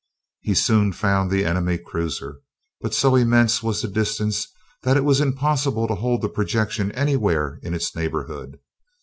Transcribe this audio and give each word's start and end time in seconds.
He 0.39 0.55
soon 0.55 0.93
found 0.93 1.29
the 1.29 1.45
enemy 1.45 1.77
cruiser, 1.77 2.39
but 2.81 2.95
so 2.95 3.15
immense 3.15 3.61
was 3.61 3.83
the 3.83 3.87
distance 3.87 4.47
that 4.81 4.97
it 4.97 5.05
was 5.05 5.21
impossible 5.21 5.87
to 5.87 5.93
hold 5.93 6.23
the 6.23 6.27
projection 6.27 6.91
anywhere 6.93 7.59
in 7.61 7.75
its 7.75 7.95
neighborhood. 7.95 8.57